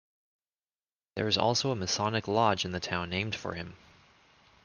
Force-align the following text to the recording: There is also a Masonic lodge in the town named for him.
There 1.15 1.27
is 1.27 1.37
also 1.37 1.69
a 1.69 1.75
Masonic 1.75 2.27
lodge 2.27 2.65
in 2.65 2.71
the 2.71 2.79
town 2.79 3.11
named 3.11 3.35
for 3.35 3.53
him. 3.53 3.75